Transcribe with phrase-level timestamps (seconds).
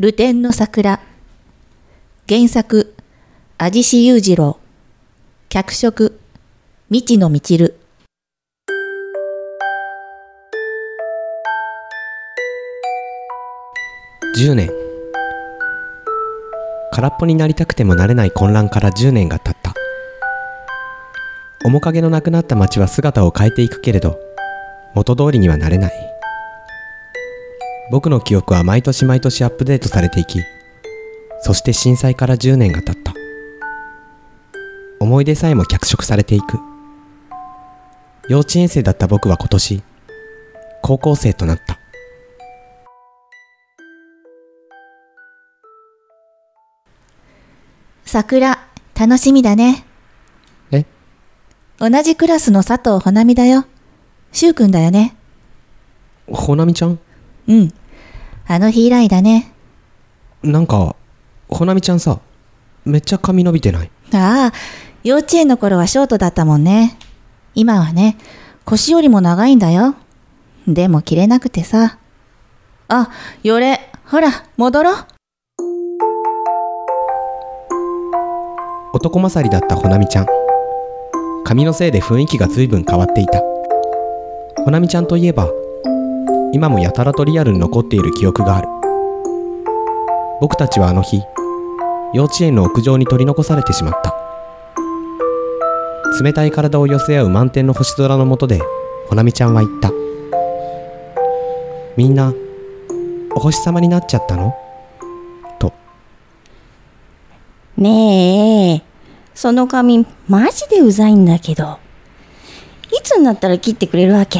[0.00, 0.98] ルテンの桜。
[2.28, 2.96] 原作、
[3.58, 4.58] 味志裕次郎。
[5.48, 6.18] 脚色、
[6.90, 7.78] 未知のみちる。
[14.36, 14.68] 10年
[16.90, 19.74] 空っぽになりたくてもなれない混乱から10年が経った
[21.64, 24.18] 面影のなくなった街は姿を変えていくけれど
[24.94, 26.13] 元通りにはなれない
[27.90, 30.40] 僕の記憶は毎年毎年アップデートされていき
[31.40, 33.14] そして震災から10年が経った
[35.00, 36.58] 思い出さえも脚色されていく
[38.28, 39.82] 幼稚園生だった僕は今年
[40.82, 41.78] 高校生となった
[48.06, 49.84] 桜、楽しみだね。
[50.70, 50.84] え？
[51.78, 53.66] 同じクラスの佐藤ほなみだよ。
[54.30, 55.16] しゅうくんだよね。
[56.28, 57.00] ほなみちゃん？
[57.48, 57.72] うん。
[58.46, 59.52] あの日以来だね。
[60.42, 60.96] なんか、
[61.48, 62.20] ほなみちゃんさ、
[62.84, 63.90] めっちゃ髪伸びてない？
[64.12, 64.52] ああ、
[65.02, 66.98] 幼稚園の頃はショートだったもんね。
[67.54, 68.16] 今はね、
[68.64, 69.94] 腰よりも長いんだよ。
[70.66, 71.98] でも着れなくてさ。
[72.88, 73.10] あ、
[73.42, 74.96] よれ、ほら、戻ろう。
[78.92, 80.26] 男勝りだったほなみちゃん。
[81.44, 83.40] 髪のせいで雰囲気が随分変わっていた。
[84.64, 85.50] ほなみちゃんといえば、
[86.54, 88.68] 今もやたらとリアルに残っている記憶がある。
[90.40, 91.20] 僕たちはあの日、
[92.12, 94.14] 幼稚園の屋上に取り残されてしまった。
[96.22, 98.60] 冷たい体を寄せ合う満天の星空の下で、
[99.08, 99.90] ほなみちゃんは言った。
[101.96, 102.32] みんな、
[103.34, 104.54] お星様になっちゃったの？
[105.58, 105.72] と。
[107.76, 108.82] ねえ、
[109.34, 111.78] その髪、マジでうざいんだけど。
[112.96, 114.38] いつになったら切ってくれるわけ？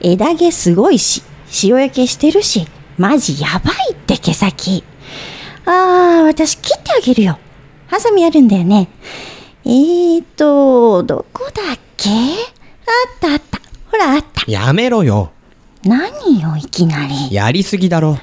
[0.00, 1.24] 枝毛すごいし、
[1.62, 4.84] 塩焼けしてるし、マジやばいって毛先。
[5.66, 7.38] ああ、私切ってあげるよ。
[7.86, 8.88] ハサミあるんだよね。
[9.64, 12.10] えーと、どこだっけ？
[12.10, 13.60] あったあった。
[13.90, 14.50] ほらあった。
[14.50, 15.32] やめろよ
[15.82, 17.34] 何よ、いきなり。
[17.34, 18.18] やりすぎだろ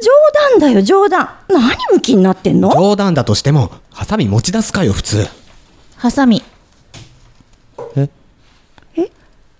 [0.00, 0.10] 冗
[0.50, 1.30] 談だよ、冗談。
[1.48, 2.70] 何向きになってんの？
[2.70, 5.26] 冗談だとしても、ハサミ持ち出すかよ、普通。
[5.96, 6.42] ハサミ。
[7.96, 8.08] え？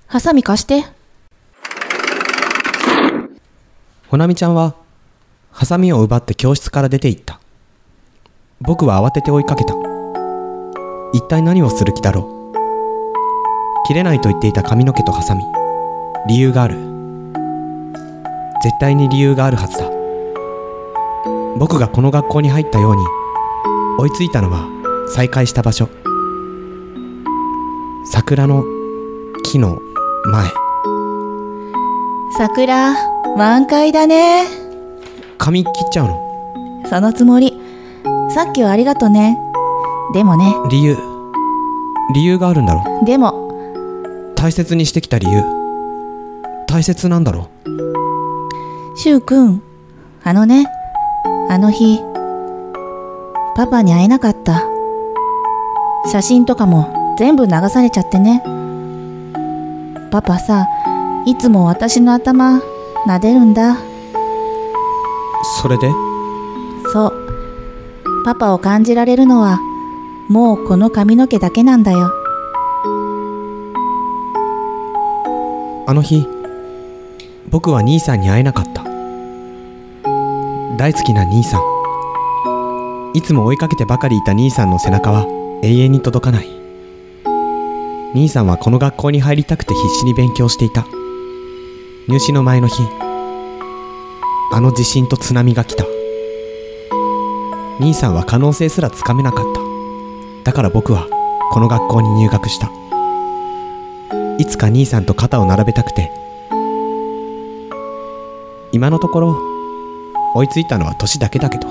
[0.07, 0.85] ハサミ貸して。
[4.15, 4.77] ほなみちゃんは、
[5.51, 7.41] ハサミを奪って教室から出て行った。
[8.61, 9.75] 僕は慌てて追いかけた。
[11.13, 13.85] 一体何をする気だろう。
[13.89, 15.43] 切れないと言っていた髪の毛とハサミ。
[16.29, 16.77] 理由がある。
[18.63, 19.91] 絶対に理由があるはずだ。
[21.59, 23.05] 僕がこの学校に入ったように、
[23.99, 24.69] 追いついたのは
[25.09, 25.89] 再会した場所。
[28.13, 28.63] 桜の
[29.43, 29.77] 木の
[30.31, 30.49] 前。
[32.39, 34.47] 桜、満開だね。
[35.39, 36.85] 髪切っちゃうの？
[36.89, 37.53] そのつもり。
[38.31, 39.39] さっきはありがとね。
[40.13, 40.97] でもね、理由。
[42.15, 43.05] 理由があるんだろ？
[43.05, 45.43] でも、大切にしてきた理由
[46.69, 47.49] 大切なんだろ？
[48.97, 49.63] しゅうくん、
[50.23, 50.67] あのね、
[51.49, 52.01] あの日、
[53.57, 54.63] パパに会えなかった。
[56.13, 58.43] 写真とかも全部流されちゃってね。
[60.13, 60.69] パパさ、
[61.27, 62.61] いつも私の頭、
[63.07, 63.77] 撫でるんだ。
[65.61, 65.91] それで？
[66.93, 67.13] そう。
[68.25, 69.59] パパを感じられるのは、
[70.29, 72.11] もうこの髪の毛だけなんだよ。
[75.87, 76.27] あの日
[77.51, 78.83] 僕は兄さんに会えなかった
[80.79, 81.63] 大好きな兄さん
[83.15, 85.27] いつも追いかけてばかりいた兄さんの背中は
[85.63, 86.49] 永遠に届かない
[88.15, 90.87] 兄さんはこの学校に入りたくて必死に勉強していた
[92.07, 92.83] 入試の前の日
[94.53, 95.87] あの地震と津波が来た。
[97.81, 99.61] 兄さんは可能性すらつかめなかった。
[100.45, 101.09] だから僕は
[101.51, 102.71] この学校に入学した。
[104.39, 106.11] いつか兄さんと肩を並べたくて。
[108.73, 109.39] 今のところ
[110.35, 111.69] 追いついたのは年だけだけど。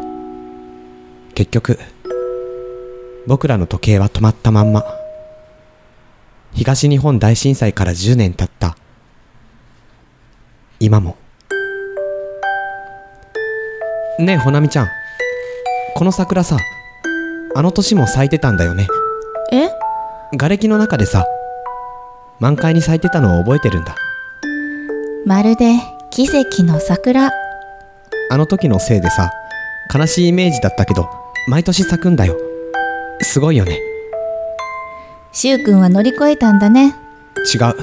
[1.35, 1.77] 結局
[3.27, 4.83] 僕らの時計は止まったまんま。
[6.53, 8.75] 東日本大震災から10年経った。
[10.83, 11.15] 今も。
[14.19, 14.89] ねえほなみちゃん。
[15.95, 16.57] この桜さ
[17.55, 18.89] あの年も咲いてたんだよね。
[19.53, 19.69] え？
[20.31, 21.25] 瓦礫の中でさ
[22.41, 23.95] 満開に咲いてたのを覚えてるんだ。
[25.25, 25.79] まるで
[26.11, 27.31] 奇跡の桜。
[28.29, 29.31] あの時のせいでさ
[29.95, 31.09] 悲しいイメージだったけど
[31.47, 32.35] 毎年咲くんだよ。
[33.21, 33.79] すごいよね。
[35.31, 36.93] しゅうくんは乗り越えたんだね。
[37.55, 37.73] 違う。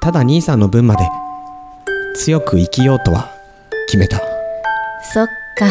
[0.00, 1.08] ただ兄さんの分まで
[2.14, 3.28] 強く生きようとは
[3.86, 4.18] 決めた。
[5.12, 5.26] そっ
[5.56, 5.66] か。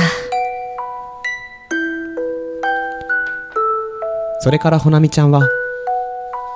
[4.40, 5.48] それからほなみちゃんは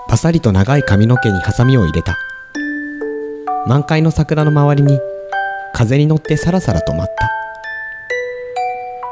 [0.09, 2.17] パサリと長い髪の毛にハサミを入れた。
[3.65, 4.99] 満開の桜の周りに
[5.73, 7.31] 風に乗ってさらさらと舞った。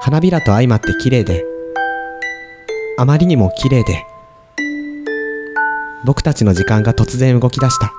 [0.02, 1.44] 花びらと相まって綺麗で
[2.98, 4.06] あまりにも綺麗で
[6.06, 7.92] 僕たちの時間が突然動き出した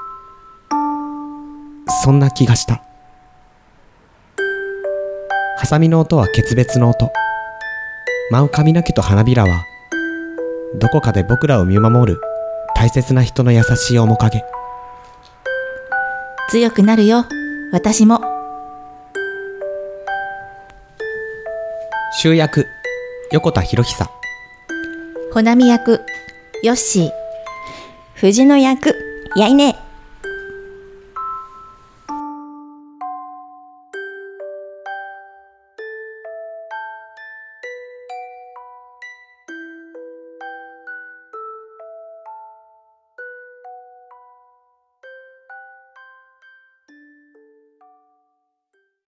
[2.06, 2.84] そんな気がした
[5.58, 7.10] ハサミの音は決別の音
[8.30, 9.64] 舞う髪の毛と花びらは
[10.76, 12.20] どこかで僕らを見守る
[12.76, 14.44] 大切な人の優しい面影
[16.48, 17.24] 強くなるよ。
[17.72, 18.20] 私も。
[22.22, 22.66] 集約
[23.32, 24.08] 横田博久
[25.32, 26.02] ほなみ役、
[26.62, 27.10] ヨッシー。
[28.14, 28.94] 藤の役、
[29.34, 29.85] やいね。